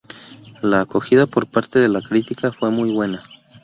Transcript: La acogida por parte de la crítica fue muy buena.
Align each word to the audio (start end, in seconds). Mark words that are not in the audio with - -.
La 0.63 0.81
acogida 0.81 1.27
por 1.27 1.45
parte 1.45 1.77
de 1.77 1.87
la 1.87 2.01
crítica 2.01 2.51
fue 2.51 2.71
muy 2.71 2.91
buena. 2.91 3.23